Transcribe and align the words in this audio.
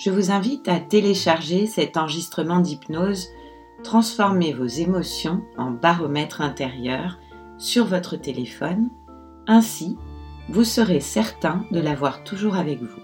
je 0.00 0.10
vous 0.10 0.30
invite 0.30 0.66
à 0.66 0.80
télécharger 0.80 1.66
cet 1.66 1.98
enregistrement 1.98 2.60
d'hypnose 2.60 3.28
Transformez 3.84 4.52
vos 4.52 4.66
émotions 4.66 5.42
en 5.56 5.70
baromètre 5.70 6.40
intérieur 6.40 7.18
sur 7.58 7.86
votre 7.86 8.16
téléphone. 8.16 8.90
Ainsi, 9.46 9.96
vous 10.48 10.64
serez 10.64 11.00
certain 11.00 11.64
de 11.70 11.80
l'avoir 11.80 12.24
toujours 12.24 12.56
avec 12.56 12.80
vous. 12.80 13.00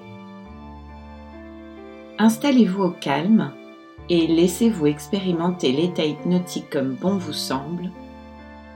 Installez-vous 2.19 2.83
au 2.83 2.91
calme 2.91 3.53
et 4.09 4.27
laissez-vous 4.27 4.87
expérimenter 4.87 5.73
l'état 5.73 6.05
hypnotique 6.05 6.71
comme 6.71 6.95
bon 6.95 7.17
vous 7.17 7.33
semble 7.33 7.91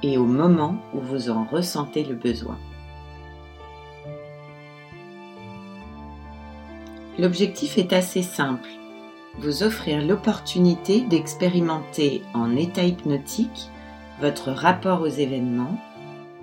et 0.03 0.19
au 0.19 0.27
moment 0.27 0.77
où 0.95 1.01
vous 1.01 1.31
en 1.31 1.45
ressentez 1.45 2.05
le 2.05 2.15
besoin. 2.15 2.59
L'objectif 7.19 7.77
est 7.77 7.93
assez 7.93 8.23
simple, 8.23 8.69
vous 9.39 9.63
offrir 9.63 10.05
l'opportunité 10.05 11.03
d'expérimenter 11.03 12.23
en 12.35 12.57
état 12.57 12.85
hypnotique 12.85 13.71
votre 14.21 14.51
rapport 14.51 15.01
aux 15.01 15.07
événements, 15.07 15.81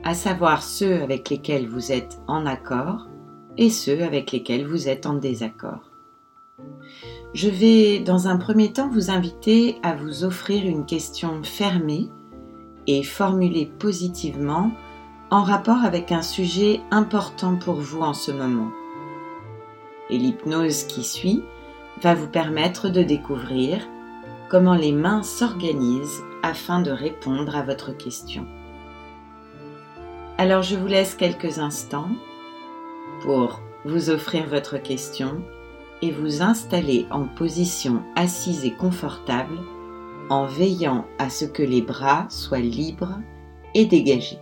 à 0.04 0.14
savoir 0.14 0.64
ceux 0.64 1.02
avec 1.02 1.30
lesquels 1.30 1.68
vous 1.68 1.92
êtes 1.92 2.20
en 2.28 2.46
accord 2.46 3.08
et 3.58 3.70
ceux 3.70 4.04
avec 4.04 4.32
lesquels 4.32 4.66
vous 4.66 4.88
êtes 4.88 5.06
en 5.06 5.14
désaccord. 5.14 5.92
Je 7.34 7.50
vais 7.50 8.00
dans 8.00 8.28
un 8.28 8.38
premier 8.38 8.74
temps 8.74 8.90
vous 8.90 9.12
inviter 9.12 9.78
à 9.84 9.96
vous 9.96 10.24
offrir 10.24 10.66
une 10.66 10.86
question 10.86 11.44
fermée 11.44 12.10
et 12.88 13.04
formulée 13.04 13.70
positivement 13.80 14.72
en 15.30 15.44
rapport 15.44 15.84
avec 15.84 16.12
un 16.12 16.22
sujet 16.22 16.80
important 16.90 17.58
pour 17.58 17.76
vous 17.76 18.02
en 18.02 18.14
ce 18.14 18.32
moment 18.32 18.72
et 20.10 20.18
l'hypnose 20.18 20.84
qui 20.84 21.04
suit 21.04 21.44
va 22.02 22.14
vous 22.14 22.28
permettre 22.28 22.90
de 22.90 23.02
découvrir 23.02 23.88
comment 24.50 24.76
les 24.76 24.92
mains 24.92 25.24
s'organisent 25.24 26.24
afin 26.44 26.82
de 26.82 26.92
répondre 26.92 27.56
à 27.56 27.64
votre 27.64 27.96
question. 27.96 28.46
Alors 30.38 30.62
je 30.62 30.76
vous 30.76 30.88
laisse 30.88 31.16
quelques 31.16 31.60
instants 31.60 32.10
pour 33.22 33.60
vous 33.86 34.10
offrir 34.10 34.46
votre 34.48 34.78
question 34.78 35.42
et 36.02 36.12
vous 36.12 36.42
installer 36.42 37.08
en 37.10 37.24
position 37.26 38.04
assise 38.16 38.66
et 38.66 38.74
confortable 38.74 39.58
en 40.30 40.46
veillant 40.46 41.06
à 41.18 41.30
ce 41.30 41.46
que 41.46 41.64
les 41.64 41.82
bras 41.82 42.28
soient 42.30 42.60
libres 42.60 43.18
et 43.74 43.86
dégagés. 43.86 44.40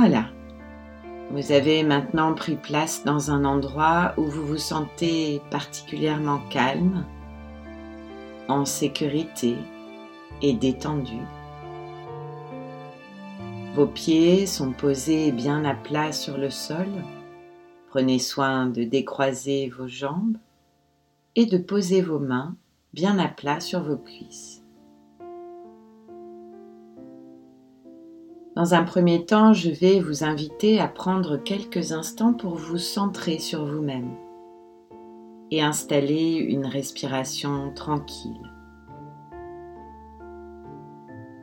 Voilà. 0.00 0.28
Vous 1.32 1.50
avez 1.50 1.82
maintenant 1.82 2.32
pris 2.32 2.54
place 2.54 3.02
dans 3.04 3.32
un 3.32 3.44
endroit 3.44 4.14
où 4.16 4.26
vous 4.26 4.46
vous 4.46 4.56
sentez 4.56 5.42
particulièrement 5.50 6.38
calme, 6.50 7.04
en 8.46 8.64
sécurité 8.64 9.56
et 10.40 10.52
détendu. 10.52 11.18
Vos 13.74 13.88
pieds 13.88 14.46
sont 14.46 14.70
posés 14.70 15.32
bien 15.32 15.64
à 15.64 15.74
plat 15.74 16.12
sur 16.12 16.38
le 16.38 16.50
sol. 16.50 16.86
Prenez 17.90 18.20
soin 18.20 18.66
de 18.66 18.84
décroiser 18.84 19.68
vos 19.68 19.88
jambes 19.88 20.36
et 21.34 21.44
de 21.44 21.58
poser 21.58 22.02
vos 22.02 22.20
mains 22.20 22.54
bien 22.94 23.18
à 23.18 23.26
plat 23.26 23.58
sur 23.58 23.82
vos 23.82 23.98
cuisses. 23.98 24.57
Dans 28.58 28.74
un 28.74 28.82
premier 28.82 29.24
temps, 29.24 29.52
je 29.52 29.70
vais 29.70 30.00
vous 30.00 30.24
inviter 30.24 30.80
à 30.80 30.88
prendre 30.88 31.36
quelques 31.36 31.92
instants 31.92 32.32
pour 32.32 32.56
vous 32.56 32.76
centrer 32.76 33.38
sur 33.38 33.64
vous-même 33.64 34.16
et 35.52 35.62
installer 35.62 36.32
une 36.32 36.66
respiration 36.66 37.70
tranquille. 37.72 38.52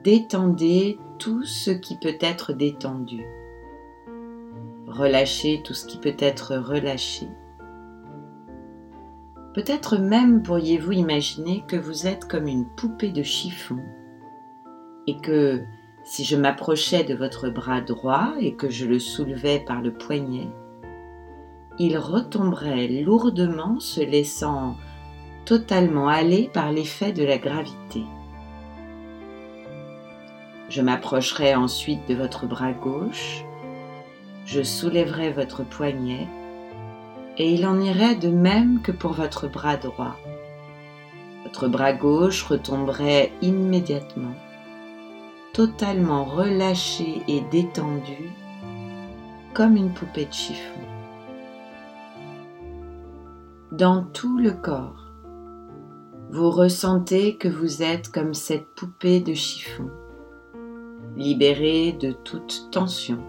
Détendez 0.04 1.00
tout 1.18 1.46
ce 1.46 1.72
qui 1.72 1.96
peut 1.96 2.18
être 2.20 2.52
détendu. 2.52 3.24
Relâchez 4.86 5.62
tout 5.64 5.74
ce 5.74 5.88
qui 5.88 5.98
peut 5.98 6.18
être 6.20 6.58
relâché. 6.58 7.30
Peut-être 9.54 9.98
même 9.98 10.44
pourriez-vous 10.44 10.92
imaginer 10.92 11.64
que 11.66 11.78
vous 11.78 12.08
êtes 12.08 12.28
comme 12.28 12.48
une 12.48 12.66
poupée 12.76 13.14
de 13.14 13.24
chiffon 13.24 13.80
et 15.08 15.16
que 15.22 15.64
si 16.06 16.24
je 16.24 16.36
m'approchais 16.36 17.04
de 17.04 17.16
votre 17.16 17.50
bras 17.50 17.82
droit 17.82 18.34
et 18.40 18.54
que 18.54 18.70
je 18.70 18.86
le 18.86 19.00
soulevais 19.00 19.60
par 19.60 19.82
le 19.82 19.92
poignet, 19.92 20.48
il 21.80 21.98
retomberait 21.98 22.88
lourdement 22.88 23.80
se 23.80 24.02
laissant 24.02 24.76
totalement 25.46 26.08
aller 26.08 26.50
par 26.54 26.72
l'effet 26.72 27.12
de 27.12 27.26
la 27.26 27.40
gravité. 27.40 28.04
Je 30.70 30.82
m'approcherai 30.82 31.56
ensuite 31.56 32.08
de 32.08 32.14
votre 32.14 32.46
bras 32.46 32.72
gauche, 32.72 33.44
je 34.46 34.62
soulèverai 34.62 35.32
votre 35.32 35.64
poignet 35.64 36.28
et 37.38 37.52
il 37.52 37.66
en 37.66 37.82
irait 37.82 38.16
de 38.16 38.30
même 38.30 38.82
que 38.84 38.92
pour 38.92 39.14
votre 39.14 39.48
bras 39.48 39.78
droit. 39.78 40.16
Votre 41.44 41.68
bras 41.68 41.94
gauche 41.94 42.44
retomberait 42.44 43.32
immédiatement 43.42 44.36
totalement 45.56 46.26
relâché 46.26 47.22
et 47.30 47.40
détendu 47.50 48.30
comme 49.54 49.78
une 49.78 49.94
poupée 49.94 50.26
de 50.26 50.34
chiffon. 50.34 50.82
Dans 53.72 54.04
tout 54.04 54.38
le 54.38 54.52
corps, 54.52 55.14
vous 56.30 56.52
ressentez 56.52 57.38
que 57.38 57.48
vous 57.48 57.82
êtes 57.82 58.12
comme 58.12 58.34
cette 58.34 58.68
poupée 58.76 59.22
de 59.22 59.34
chiffon, 59.34 59.90
libérée 61.16 61.94
de 61.94 62.12
toute 62.12 62.68
tension 62.70 63.24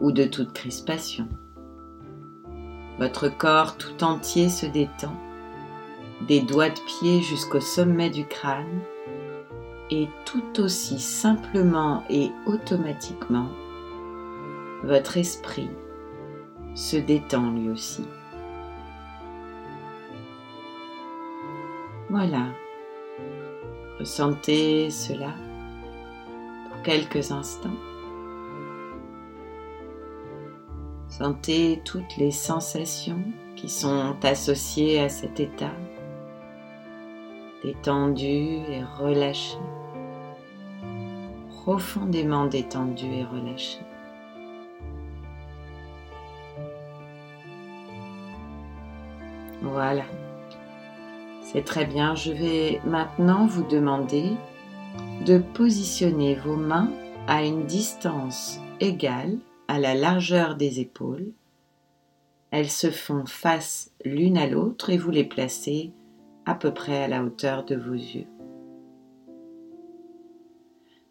ou 0.00 0.12
de 0.12 0.24
toute 0.24 0.54
crispation. 0.54 1.28
Votre 2.98 3.28
corps 3.28 3.76
tout 3.76 4.02
entier 4.02 4.48
se 4.48 4.64
détend, 4.64 5.14
des 6.26 6.40
doigts 6.40 6.70
de 6.70 6.80
pied 6.86 7.20
jusqu'au 7.20 7.60
sommet 7.60 8.08
du 8.08 8.24
crâne, 8.24 8.80
et 9.90 10.08
tout 10.24 10.60
aussi 10.60 10.98
simplement 10.98 12.04
et 12.10 12.30
automatiquement, 12.46 13.48
votre 14.84 15.16
esprit 15.16 15.70
se 16.74 16.96
détend 16.96 17.50
lui 17.50 17.70
aussi. 17.70 18.04
Voilà, 22.10 22.46
ressentez 23.98 24.90
cela 24.90 25.34
pour 26.68 26.82
quelques 26.82 27.32
instants. 27.32 27.76
Sentez 31.08 31.82
toutes 31.84 32.16
les 32.16 32.30
sensations 32.30 33.22
qui 33.56 33.68
sont 33.68 34.14
associées 34.22 35.00
à 35.00 35.08
cet 35.08 35.40
état, 35.40 35.74
détendu 37.62 38.26
et 38.26 38.84
relâché 38.98 39.58
profondément 41.68 42.46
détendu 42.46 43.04
et 43.04 43.24
relâché. 43.24 43.80
Voilà. 49.60 50.04
C'est 51.42 51.66
très 51.66 51.84
bien. 51.84 52.14
Je 52.14 52.32
vais 52.32 52.80
maintenant 52.86 53.46
vous 53.46 53.64
demander 53.64 54.30
de 55.26 55.36
positionner 55.36 56.36
vos 56.36 56.56
mains 56.56 56.90
à 57.26 57.44
une 57.44 57.66
distance 57.66 58.60
égale 58.80 59.36
à 59.68 59.78
la 59.78 59.94
largeur 59.94 60.54
des 60.54 60.80
épaules. 60.80 61.32
Elles 62.50 62.70
se 62.70 62.90
font 62.90 63.26
face 63.26 63.90
l'une 64.06 64.38
à 64.38 64.46
l'autre 64.46 64.88
et 64.88 64.96
vous 64.96 65.10
les 65.10 65.24
placez 65.24 65.92
à 66.46 66.54
peu 66.54 66.72
près 66.72 67.04
à 67.04 67.08
la 67.08 67.22
hauteur 67.22 67.66
de 67.66 67.76
vos 67.76 67.92
yeux. 67.92 68.37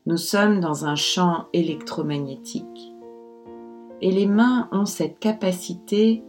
Nous 0.07 0.15
sommes 0.15 0.61
dans 0.61 0.85
un 0.85 0.95
champ 0.95 1.47
électromagnétique 1.51 2.95
et 3.99 4.09
les 4.09 4.25
mains 4.25 4.69
ont 4.71 4.85
cette 4.85 5.19
capacité 5.19 6.23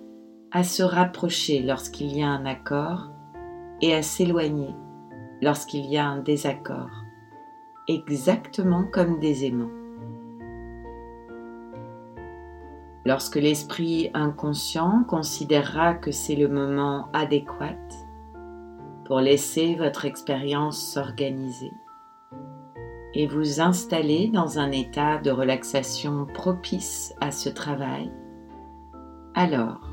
à 0.50 0.64
se 0.64 0.82
rapprocher 0.82 1.62
lorsqu'il 1.62 2.12
y 2.12 2.24
a 2.24 2.26
un 2.26 2.44
accord 2.44 3.12
et 3.80 3.94
à 3.94 4.02
s'éloigner 4.02 4.74
lorsqu'il 5.42 5.86
y 5.86 5.96
a 5.96 6.08
un 6.08 6.18
désaccord, 6.18 6.90
exactement 7.86 8.82
comme 8.82 9.20
des 9.20 9.44
aimants. 9.44 9.70
Lorsque 13.06 13.36
l'esprit 13.36 14.10
inconscient 14.12 15.04
considérera 15.06 15.94
que 15.94 16.10
c'est 16.10 16.34
le 16.34 16.48
moment 16.48 17.10
adéquat 17.12 17.78
pour 19.04 19.20
laisser 19.20 19.76
votre 19.76 20.04
expérience 20.04 20.82
s'organiser 20.82 21.70
et 23.18 23.26
vous 23.26 23.60
installer 23.60 24.28
dans 24.28 24.60
un 24.60 24.70
état 24.70 25.18
de 25.18 25.32
relaxation 25.32 26.24
propice 26.24 27.12
à 27.20 27.32
ce 27.32 27.48
travail, 27.48 28.12
alors 29.34 29.90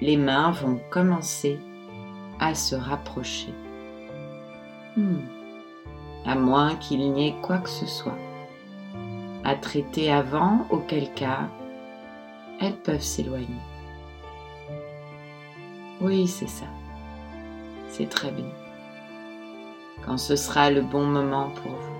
les 0.00 0.16
mains 0.16 0.50
vont 0.50 0.80
commencer 0.90 1.58
à 2.40 2.54
se 2.54 2.74
rapprocher. 2.74 3.52
Hmm. 4.96 5.26
À 6.24 6.34
moins 6.36 6.74
qu'il 6.76 7.12
n'y 7.12 7.28
ait 7.28 7.36
quoi 7.42 7.58
que 7.58 7.68
ce 7.68 7.84
soit 7.84 8.18
à 9.44 9.54
traiter 9.54 10.10
avant, 10.10 10.66
auquel 10.70 11.12
cas 11.12 11.50
elles 12.62 12.76
peuvent 12.76 13.02
s'éloigner. 13.02 13.60
Oui, 16.00 16.26
c'est 16.26 16.48
ça. 16.48 16.66
C'est 17.90 18.08
très 18.08 18.30
bien. 18.30 18.50
Quand 20.04 20.16
ce 20.16 20.34
sera 20.34 20.70
le 20.70 20.80
bon 20.80 21.04
moment 21.04 21.50
pour 21.50 21.72
vous. 21.72 21.95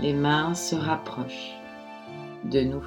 Les 0.00 0.12
mains 0.12 0.54
se 0.54 0.74
rapprochent 0.74 1.54
de 2.44 2.60
nouveau. 2.60 2.86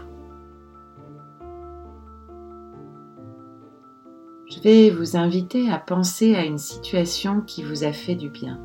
Je 4.50 4.60
vais 4.62 4.90
vous 4.90 5.18
inviter 5.18 5.70
à 5.70 5.78
penser 5.78 6.36
à 6.36 6.46
une 6.46 6.58
situation 6.58 7.42
qui 7.42 7.64
vous 7.64 7.84
a 7.84 7.92
fait 7.92 8.16
du 8.16 8.30
bien 8.30 8.60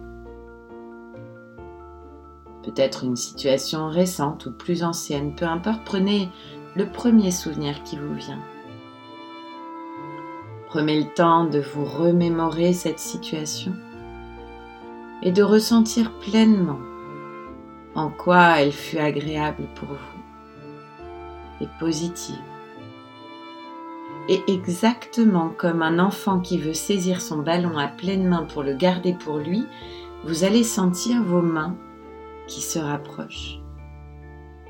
peut-être 2.63 3.05
une 3.05 3.17
situation 3.17 3.89
récente 3.89 4.47
ou 4.47 4.53
plus 4.53 4.83
ancienne, 4.83 5.35
peu 5.35 5.45
importe, 5.45 5.83
prenez 5.85 6.29
le 6.75 6.87
premier 6.87 7.31
souvenir 7.31 7.83
qui 7.83 7.97
vous 7.97 8.15
vient. 8.15 8.41
Prenez 10.69 11.01
le 11.01 11.13
temps 11.13 11.45
de 11.45 11.61
vous 11.61 11.85
remémorer 11.85 12.73
cette 12.73 12.99
situation 12.99 13.73
et 15.23 15.33
de 15.33 15.43
ressentir 15.43 16.13
pleinement 16.19 16.79
en 17.95 18.11
quoi 18.11 18.61
elle 18.61 18.73
fut 18.73 18.99
agréable 18.99 19.65
pour 19.75 19.89
vous 19.89 20.23
et 21.61 21.69
positive. 21.79 22.37
Et 24.29 24.41
exactement 24.47 25.51
comme 25.51 25.83
un 25.83 25.99
enfant 25.99 26.41
qui 26.41 26.59
veut 26.59 26.75
saisir 26.75 27.21
son 27.21 27.39
ballon 27.39 27.77
à 27.77 27.89
pleine 27.89 28.29
main 28.29 28.45
pour 28.45 28.63
le 28.63 28.75
garder 28.75 29.15
pour 29.15 29.39
lui, 29.39 29.67
vous 30.25 30.45
allez 30.45 30.63
sentir 30.63 31.23
vos 31.23 31.43
mains 31.43 31.77
qui 32.47 32.61
se 32.61 32.79
rapproche 32.79 33.59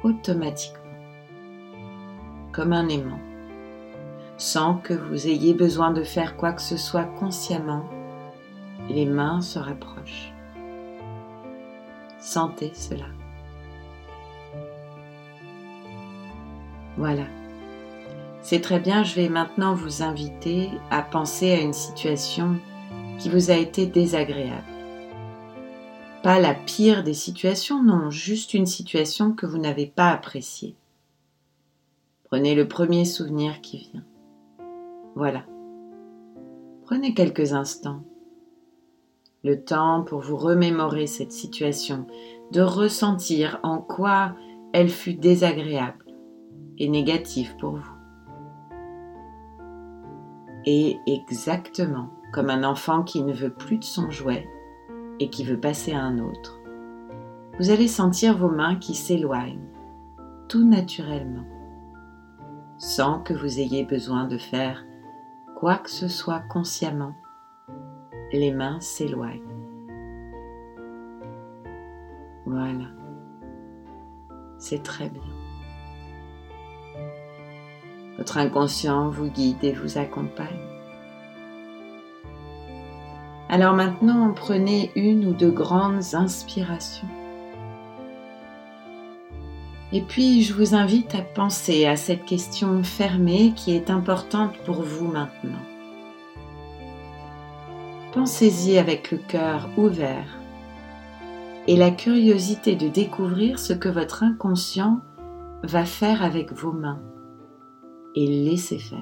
automatiquement, 0.03 0.81
comme 2.53 2.73
un 2.73 2.89
aimant, 2.89 3.21
sans 4.37 4.75
que 4.75 4.95
vous 4.95 5.27
ayez 5.29 5.55
besoin 5.55 5.93
de 5.93 6.03
faire 6.03 6.37
quoi 6.37 6.53
que 6.53 6.63
ce 6.63 6.77
soit 6.77 7.05
consciemment. 7.05 7.85
Les 8.89 9.07
mains 9.07 9.41
se 9.41 9.59
rapprochent. 9.59 10.32
Sentez 12.23 12.71
cela. 12.73 13.07
Voilà. 16.97 17.25
C'est 18.43 18.61
très 18.61 18.79
bien, 18.79 19.03
je 19.03 19.17
vais 19.17 19.29
maintenant 19.29 19.75
vous 19.75 20.05
inviter 20.05 20.71
à 20.91 21.03
penser 21.03 21.51
à 21.51 21.61
une 21.61 21.73
situation 21.73 22.61
qui 23.19 23.29
vous 23.29 23.51
a 23.51 23.55
été 23.55 23.87
désagréable. 23.87 24.63
Pas 26.23 26.39
la 26.39 26.55
pire 26.55 27.03
des 27.03 27.15
situations, 27.15 27.83
non, 27.83 28.11
juste 28.11 28.55
une 28.55 28.67
situation 28.67 29.33
que 29.33 29.45
vous 29.45 29.59
n'avez 29.59 29.87
pas 29.87 30.11
appréciée. 30.11 30.77
Prenez 32.25 32.55
le 32.55 32.69
premier 32.69 33.05
souvenir 33.05 33.61
qui 33.63 33.79
vient. 33.79 34.05
Voilà. 35.17 35.45
Prenez 36.85 37.15
quelques 37.15 37.53
instants. 37.53 38.05
Le 39.45 39.63
temps 39.65 40.03
pour 40.03 40.21
vous 40.21 40.37
remémorer 40.37 41.07
cette 41.07 41.33
situation, 41.33 42.07
de 42.53 42.61
ressentir 42.61 43.59
en 43.63 43.79
quoi 43.79 44.35
elle 44.73 44.89
fut 44.89 45.15
désagréable 45.15 46.05
et 46.79 46.89
négative 46.89 47.57
pour 47.59 47.77
vous. 47.77 47.97
Et 50.65 50.97
exactement 51.07 52.11
comme 52.33 52.51
un 52.51 52.65
enfant 52.65 53.03
qui 53.03 53.23
ne 53.23 53.33
veut 53.33 53.53
plus 53.53 53.79
de 53.79 53.85
son 53.85 54.11
jouet, 54.11 54.49
et 55.23 55.31
qui 55.31 55.45
veut 55.45 55.61
passer 55.61 55.93
à 55.93 56.03
un 56.03 56.19
autre, 56.19 56.59
vous 57.59 57.71
allez 57.71 57.89
sentir 57.89 58.37
vos 58.37 58.49
mains 58.49 58.77
qui 58.77 58.95
s'éloignent 58.95 59.69
tout 60.49 60.67
naturellement, 60.67 61.45
sans 62.79 63.21
que 63.21 63.35
vous 63.35 63.61
ayez 63.61 63.85
besoin 63.85 64.27
de 64.27 64.39
faire 64.39 64.85
quoi 65.57 65.77
que 65.77 65.91
ce 65.91 66.09
soit 66.09 66.43
consciemment. 66.51 67.15
Les 68.33 68.51
mains 68.51 68.81
s'éloignent. 68.81 69.41
Voilà. 72.47 72.87
C'est 74.59 74.83
très 74.83 75.09
bien. 75.09 75.23
Votre 78.17 78.39
inconscient 78.39 79.11
vous 79.11 79.29
guide 79.29 79.63
et 79.63 79.73
vous 79.73 79.99
accompagne. 79.99 80.47
Alors 83.49 83.75
maintenant, 83.75 84.33
prenez 84.33 84.91
une 84.97 85.27
ou 85.27 85.33
deux 85.35 85.51
grandes 85.51 86.15
inspirations. 86.15 87.09
Et 89.93 90.01
puis, 90.01 90.43
je 90.43 90.55
vous 90.55 90.75
invite 90.75 91.15
à 91.15 91.21
penser 91.21 91.85
à 91.85 91.97
cette 91.97 92.25
question 92.25 92.83
fermée 92.83 93.53
qui 93.55 93.77
est 93.77 93.91
importante 93.91 94.57
pour 94.65 94.81
vous 94.81 95.07
maintenant. 95.07 95.72
Pensez-y 98.13 98.77
avec 98.77 99.11
le 99.11 99.17
cœur 99.17 99.71
ouvert 99.79 100.39
et 101.67 101.77
la 101.77 101.91
curiosité 101.91 102.77
de 102.77 102.89
découvrir 102.89 103.59
ce 103.59 103.73
que 103.73 103.89
votre 103.89 104.23
inconscient 104.23 105.01
va 105.63 105.87
faire 105.87 106.23
avec 106.23 106.53
vos 106.53 106.73
mains 106.73 107.01
et 108.15 108.27
laissez 108.27 108.79
faire. 108.79 108.99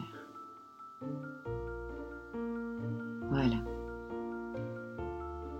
Voilà. 3.30 3.56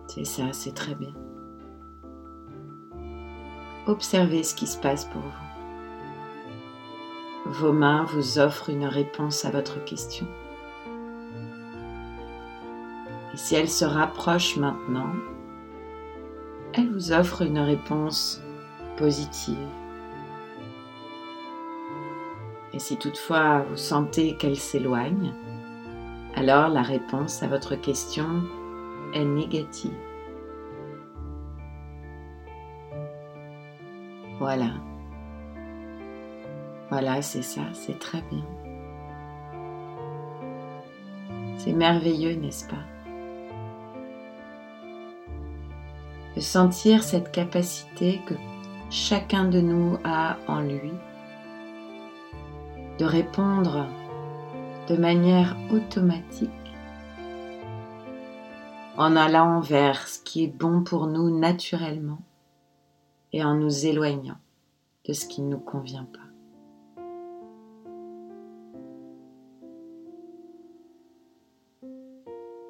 C'est 0.07 0.25
ça, 0.25 0.53
c'est 0.53 0.75
très 0.75 0.95
bien. 0.95 1.15
Observez 3.89 4.45
ce 4.45 4.55
qui 4.55 4.69
se 4.69 4.79
passe 4.79 5.07
pour 5.07 5.23
vous. 5.23 5.29
Vos 7.47 7.73
mains 7.73 8.05
vous 8.05 8.39
offrent 8.39 8.71
une 8.71 8.87
réponse 8.87 9.45
à 9.45 9.51
votre 9.51 9.83
question. 9.85 10.29
Et 13.33 13.37
si 13.37 13.55
elles 13.55 13.69
se 13.69 13.85
rapprochent 13.85 14.57
maintenant, 14.57 15.13
elles 16.75 16.91
vous 16.93 17.13
offrent 17.13 17.43
une 17.43 17.59
réponse 17.59 18.43
positive. 18.97 19.69
Et 22.73 22.79
si 22.79 22.97
toutefois 22.97 23.65
vous 23.69 23.77
sentez 23.77 24.37
qu'elles 24.37 24.57
s'éloignent, 24.57 25.33
alors 26.35 26.69
la 26.69 26.83
réponse 26.83 27.43
à 27.43 27.49
votre 27.49 27.75
question 27.75 28.43
est 29.13 29.25
négative. 29.25 29.91
Voilà. 34.39 34.71
Voilà, 36.91 37.23
c'est 37.23 37.43
ça, 37.43 37.63
c'est 37.73 37.99
très 37.99 38.23
bien. 38.23 38.45
C'est 41.57 41.73
merveilleux, 41.73 42.35
n'est-ce 42.35 42.67
pas? 42.67 43.00
De 46.37 46.41
sentir 46.41 47.03
cette 47.03 47.33
capacité 47.33 48.21
que 48.27 48.35
chacun 48.91 49.45
de 49.45 49.61
nous 49.61 49.99
a 50.05 50.37
en 50.49 50.61
lui 50.61 50.93
de 52.99 53.05
répondre 53.07 53.87
de 54.89 54.97
manière 54.97 55.57
automatique 55.73 56.51
en 58.99 59.17
allant 59.17 59.61
vers 59.61 60.07
ce 60.07 60.21
qui 60.23 60.45
est 60.45 60.55
bon 60.55 60.83
pour 60.83 61.07
nous 61.07 61.37
naturellement 61.37 62.21
et 63.33 63.43
en 63.43 63.55
nous 63.55 63.87
éloignant 63.87 64.37
de 65.07 65.15
ce 65.15 65.25
qui 65.27 65.41
ne 65.41 65.49
nous 65.49 65.59
convient 65.59 66.05
pas. 66.05 66.19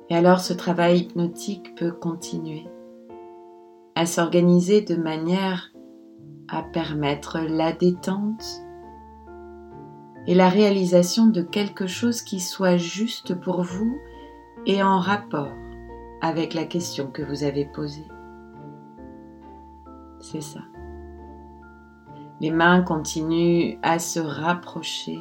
Et 0.09 0.17
alors 0.17 0.39
ce 0.39 0.53
travail 0.53 1.01
hypnotique 1.01 1.75
peut 1.75 1.93
continuer 1.93 2.67
à 3.95 4.07
s'organiser 4.07 4.83
de 4.83 4.97
manière 4.97 5.73
à 6.49 6.63
permettre 6.63 7.39
la 7.41 7.73
détente 7.73 8.63
et 10.27 10.35
la 10.35 10.49
réalisation 10.49 11.27
de 11.27 11.43
quelque 11.43 11.87
chose 11.87 12.23
qui 12.23 12.41
soit 12.41 12.77
juste 12.77 13.35
pour 13.35 13.63
vous 13.63 13.99
et 14.67 14.83
en 14.83 14.99
rapport 14.99 15.53
avec 16.21 16.55
la 16.55 16.65
question 16.65 17.07
que 17.07 17.23
vous 17.23 17.45
avez 17.45 17.65
posée. 17.65 18.07
C'est 20.21 20.43
ça. 20.43 20.61
Les 22.41 22.51
mains 22.51 22.83
continuent 22.83 23.79
à 23.83 23.99
se 23.99 24.21
rapprocher 24.21 25.19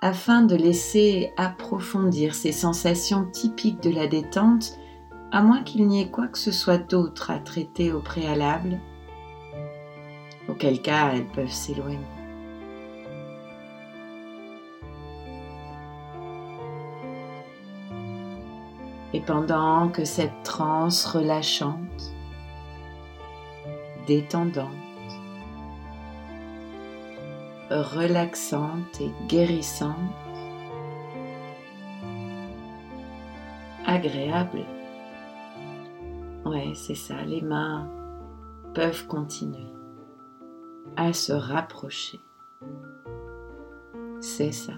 afin 0.00 0.42
de 0.42 0.56
laisser 0.56 1.32
approfondir 1.36 2.34
ces 2.34 2.52
sensations 2.52 3.26
typiques 3.26 3.82
de 3.82 3.90
la 3.90 4.06
détente, 4.06 4.78
à 5.32 5.42
moins 5.42 5.62
qu'il 5.62 5.86
n'y 5.86 6.02
ait 6.02 6.10
quoi 6.10 6.26
que 6.26 6.38
ce 6.38 6.50
soit 6.50 6.78
d'autre 6.78 7.30
à 7.30 7.38
traiter 7.38 7.92
au 7.92 8.00
préalable, 8.00 8.78
auquel 10.48 10.82
cas 10.82 11.12
elles 11.14 11.28
peuvent 11.28 11.50
s'éloigner. 11.50 11.98
Et 19.12 19.20
pendant 19.20 19.88
que 19.88 20.04
cette 20.04 20.42
transe 20.44 21.04
relâchante, 21.04 22.14
détendante, 24.06 24.68
relaxante 27.70 29.00
et 29.00 29.10
guérissante, 29.28 29.94
agréable. 33.86 34.64
Ouais, 36.50 36.72
c'est 36.74 36.96
ça, 36.96 37.22
les 37.22 37.42
mains 37.42 37.88
peuvent 38.74 39.06
continuer 39.06 39.72
à 40.96 41.12
se 41.12 41.32
rapprocher. 41.32 42.18
C'est 44.18 44.50
ça. 44.50 44.72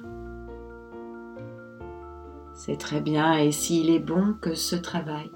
C'est 2.53 2.77
très 2.77 3.01
bien 3.01 3.39
et 3.39 3.53
s'il 3.53 3.89
est 3.89 4.01
bon 4.01 4.35
que 4.39 4.53
ce 4.53 4.77
travail 4.77 5.33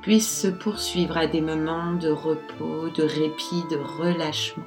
puisse 0.00 0.40
se 0.40 0.48
poursuivre 0.48 1.18
à 1.18 1.26
des 1.26 1.42
moments 1.42 1.92
de 1.92 2.08
repos, 2.08 2.88
de 2.96 3.02
répit, 3.02 3.62
de 3.70 3.76
relâchement. 3.76 4.64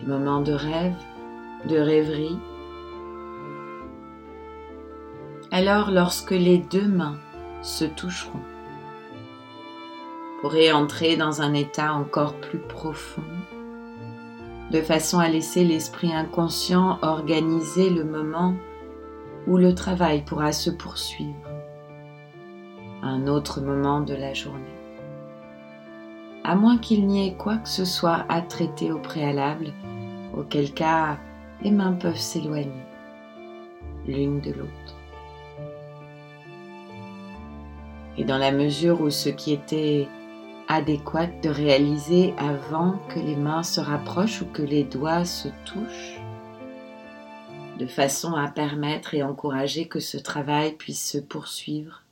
Des 0.00 0.06
moments 0.06 0.40
de 0.40 0.54
rêve, 0.54 0.96
de 1.68 1.76
rêverie. 1.76 2.38
Alors 5.50 5.90
lorsque 5.90 6.30
les 6.30 6.56
deux 6.56 6.88
mains 6.88 7.18
se 7.64 7.84
toucheront, 7.86 8.42
pourrez 10.40 10.70
entrer 10.70 11.16
dans 11.16 11.40
un 11.40 11.54
état 11.54 11.94
encore 11.94 12.34
plus 12.34 12.58
profond 12.58 13.22
de 14.70 14.80
façon 14.80 15.18
à 15.18 15.28
laisser 15.28 15.64
l'esprit 15.64 16.12
inconscient 16.12 16.98
organiser 17.02 17.90
le 17.90 18.04
moment 18.04 18.54
où 19.46 19.56
le 19.56 19.74
travail 19.74 20.22
pourra 20.22 20.52
se 20.52 20.70
poursuivre 20.70 21.34
un 23.02 23.26
autre 23.26 23.60
moment 23.60 24.00
de 24.00 24.14
la 24.14 24.34
journée. 24.34 24.64
À 26.42 26.56
moins 26.56 26.78
qu'il 26.78 27.06
n'y 27.06 27.28
ait 27.28 27.34
quoi 27.34 27.56
que 27.58 27.68
ce 27.68 27.84
soit 27.84 28.26
à 28.28 28.42
traiter 28.42 28.92
au 28.92 28.98
préalable, 28.98 29.72
auquel 30.36 30.72
cas 30.72 31.18
les 31.62 31.70
mains 31.70 31.92
peuvent 31.92 32.16
s'éloigner 32.16 32.84
l'une 34.06 34.40
de 34.40 34.52
l'autre. 34.52 35.03
Et 38.16 38.24
dans 38.24 38.38
la 38.38 38.52
mesure 38.52 39.00
où 39.00 39.10
ce 39.10 39.28
qui 39.28 39.52
était 39.52 40.08
adéquate 40.68 41.42
de 41.42 41.48
réaliser 41.48 42.34
avant 42.38 42.98
que 43.08 43.18
les 43.18 43.36
mains 43.36 43.62
se 43.62 43.80
rapprochent 43.80 44.42
ou 44.42 44.46
que 44.46 44.62
les 44.62 44.84
doigts 44.84 45.24
se 45.24 45.48
touchent, 45.64 46.20
de 47.78 47.86
façon 47.86 48.34
à 48.34 48.48
permettre 48.48 49.14
et 49.14 49.22
encourager 49.22 49.88
que 49.88 50.00
ce 50.00 50.16
travail 50.16 50.76
puisse 50.76 51.04
se 51.04 51.18
poursuivre 51.18 52.02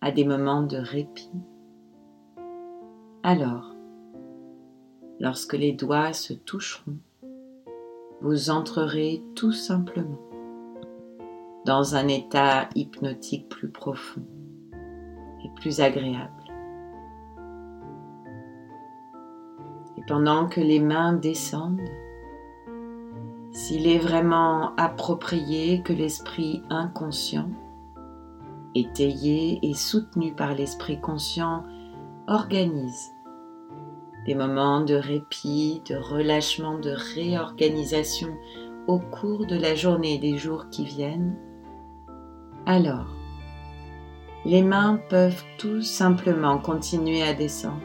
à 0.00 0.10
des 0.10 0.24
moments 0.24 0.62
de 0.62 0.76
répit. 0.76 1.30
Alors, 3.22 3.74
lorsque 5.18 5.54
les 5.54 5.72
doigts 5.72 6.12
se 6.12 6.34
toucheront, 6.34 6.96
vous 8.20 8.50
entrerez 8.50 9.22
tout 9.34 9.52
simplement 9.52 10.20
dans 11.64 11.94
un 11.94 12.08
état 12.08 12.68
hypnotique 12.74 13.48
plus 13.48 13.68
profond 13.68 14.22
plus 15.60 15.80
agréable. 15.80 16.40
pendant 20.10 20.48
que 20.48 20.60
les 20.60 20.80
mains 20.80 21.12
descendent, 21.12 21.88
s'il 23.52 23.86
est 23.86 24.00
vraiment 24.00 24.74
approprié 24.74 25.82
que 25.82 25.92
l'esprit 25.92 26.64
inconscient, 26.68 27.48
étayé 28.74 29.60
et 29.62 29.72
soutenu 29.72 30.34
par 30.34 30.56
l'esprit 30.56 31.00
conscient, 31.00 31.62
organise 32.26 33.12
des 34.26 34.34
moments 34.34 34.80
de 34.80 34.96
répit, 34.96 35.80
de 35.88 35.94
relâchement, 35.94 36.76
de 36.80 36.90
réorganisation 37.14 38.36
au 38.88 38.98
cours 38.98 39.46
de 39.46 39.56
la 39.56 39.76
journée 39.76 40.16
et 40.16 40.18
des 40.18 40.38
jours 40.38 40.70
qui 40.70 40.84
viennent, 40.84 41.36
alors 42.66 43.14
les 44.44 44.62
mains 44.62 44.98
peuvent 45.08 45.42
tout 45.58 45.82
simplement 45.82 46.58
continuer 46.58 47.22
à 47.22 47.34
descendre. 47.34 47.80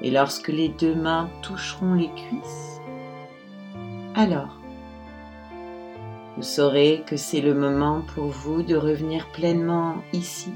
Et 0.00 0.10
lorsque 0.10 0.48
les 0.48 0.68
deux 0.68 0.94
mains 0.94 1.28
toucheront 1.42 1.94
les 1.94 2.10
cuisses, 2.10 2.80
alors 4.14 4.58
vous 6.36 6.42
saurez 6.42 7.04
que 7.06 7.16
c'est 7.16 7.40
le 7.40 7.54
moment 7.54 8.02
pour 8.14 8.26
vous 8.26 8.62
de 8.62 8.74
revenir 8.74 9.28
pleinement 9.32 9.96
ici, 10.12 10.52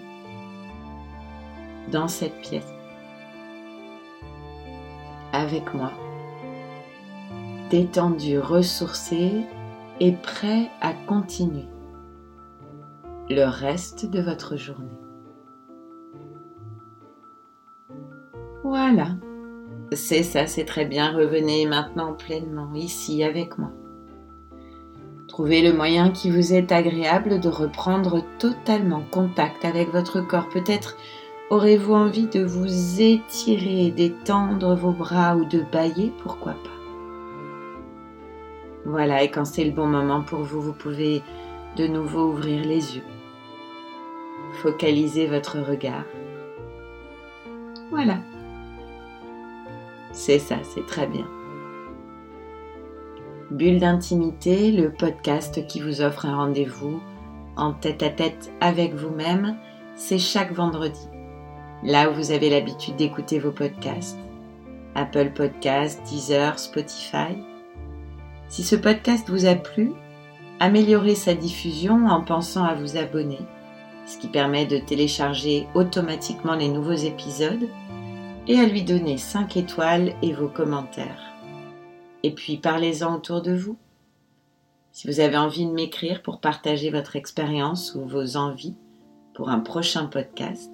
dans 1.93 2.09
cette 2.09 2.41
pièce, 2.41 2.73
avec 5.33 5.73
moi, 5.75 5.93
détendu, 7.71 8.41
ressourcé 8.41 9.45
et 10.01 10.13
prêt 10.13 10.69
à 10.81 10.93
continuer 11.07 11.69
le 13.31 13.45
reste 13.45 14.07
de 14.07 14.21
votre 14.21 14.57
journée. 14.57 14.89
Voilà. 18.65 19.17
C'est 19.93 20.23
ça, 20.23 20.47
c'est 20.47 20.65
très 20.65 20.85
bien. 20.85 21.13
Revenez 21.13 21.67
maintenant 21.67 22.15
pleinement 22.15 22.73
ici 22.75 23.23
avec 23.23 23.59
moi. 23.59 23.71
Trouvez 25.29 25.63
le 25.63 25.73
moyen 25.73 26.11
qui 26.11 26.31
vous 26.31 26.53
est 26.53 26.73
agréable 26.73 27.39
de 27.39 27.49
reprendre 27.49 28.25
totalement 28.39 29.03
contact 29.11 29.65
avec 29.65 29.91
votre 29.91 30.21
corps. 30.21 30.49
Peut-être 30.49 30.97
aurez-vous 31.51 31.95
envie 31.95 32.27
de 32.27 32.43
vous 32.43 33.01
étirer, 33.01 33.91
d'étendre 33.91 34.75
vos 34.75 34.93
bras 34.93 35.37
ou 35.37 35.45
de 35.45 35.63
bailler, 35.71 36.13
pourquoi 36.23 36.53
pas. 36.53 36.71
Voilà, 38.85 39.23
et 39.23 39.31
quand 39.31 39.45
c'est 39.45 39.65
le 39.65 39.73
bon 39.73 39.87
moment 39.87 40.23
pour 40.23 40.41
vous, 40.41 40.61
vous 40.61 40.73
pouvez 40.73 41.23
de 41.77 41.87
nouveau 41.87 42.31
ouvrir 42.31 42.65
les 42.65 42.97
yeux. 42.97 43.18
Focalisez 44.55 45.27
votre 45.27 45.59
regard. 45.61 46.05
Voilà. 47.91 48.19
C'est 50.13 50.39
ça, 50.39 50.57
c'est 50.63 50.87
très 50.87 51.07
bien. 51.07 51.27
Bulle 53.51 53.79
d'intimité, 53.79 54.73
le 54.73 54.91
podcast 54.91 55.67
qui 55.67 55.81
vous 55.81 56.03
offre 56.03 56.27
un 56.27 56.37
rendez-vous 56.37 57.01
en 57.57 57.73
tête 57.73 58.03
à 58.03 58.11
tête 58.11 58.53
avec 58.61 58.95
vous-même, 58.95 59.57
c'est 59.97 60.19
chaque 60.19 60.53
vendredi. 60.53 61.09
Là 61.83 62.11
où 62.11 62.15
vous 62.15 62.31
avez 62.31 62.51
l'habitude 62.51 62.97
d'écouter 62.97 63.39
vos 63.39 63.51
podcasts. 63.51 64.19
Apple 64.95 65.31
Podcasts, 65.35 66.03
Deezer, 66.09 66.59
Spotify. 66.59 67.39
Si 68.49 68.65
ce 68.65 68.77
podcast 68.77 69.29
vous 69.29 69.47
a 69.47 69.55
plu, 69.55 69.93
améliorez 70.61 71.15
sa 71.15 71.35
diffusion 71.35 72.07
en 72.07 72.23
pensant 72.23 72.65
à 72.65 72.75
vous 72.75 72.97
abonner, 72.97 73.41
ce 74.09 74.17
qui 74.17 74.29
permet 74.29 74.65
de 74.65 74.79
télécharger 74.79 75.69
automatiquement 75.75 76.55
les 76.55 76.69
nouveaux 76.69 76.93
épisodes 76.93 77.69
et 78.47 78.59
à 78.59 78.65
lui 78.65 78.83
donner 78.83 79.19
5 79.19 79.59
étoiles 79.59 80.15
et 80.23 80.33
vos 80.33 80.49
commentaires. 80.49 81.23
Et 82.23 82.35
puis 82.35 82.57
parlez-en 82.57 83.17
autour 83.17 83.43
de 83.43 83.55
vous. 83.55 83.77
Si 84.93 85.07
vous 85.07 85.21
avez 85.21 85.37
envie 85.37 85.67
de 85.67 85.73
m'écrire 85.73 86.23
pour 86.23 86.41
partager 86.41 86.91
votre 86.91 87.17
expérience 87.17 87.95
ou 87.95 88.09
vos 88.09 88.39
envies 88.39 88.75
pour 89.35 89.51
un 89.51 89.61
prochain 89.61 90.07
podcast, 90.07 90.73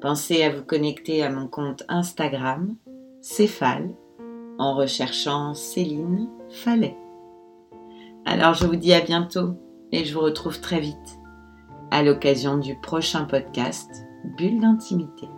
pensez 0.00 0.42
à 0.42 0.50
vous 0.50 0.64
connecter 0.64 1.22
à 1.22 1.28
mon 1.28 1.46
compte 1.46 1.84
Instagram, 1.88 2.74
Céphale, 3.20 3.90
en 4.58 4.74
recherchant 4.74 5.52
Céline 5.52 6.30
Fallet. 6.48 6.96
Alors 8.24 8.54
je 8.54 8.66
vous 8.66 8.76
dis 8.76 8.94
à 8.94 9.02
bientôt 9.02 9.54
et 9.92 10.06
je 10.06 10.14
vous 10.14 10.20
retrouve 10.20 10.60
très 10.60 10.80
vite. 10.80 11.18
À 11.90 12.02
l'occasion 12.02 12.58
du 12.58 12.74
prochain 12.76 13.24
podcast 13.24 14.06
Bulle 14.36 14.60
d'intimité. 14.60 15.28